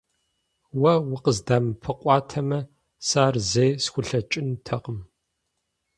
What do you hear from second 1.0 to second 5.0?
укъыздэмыӀэпыкъуатэмэ, сэ ар зэи схуэлъэкӀынутэкъым.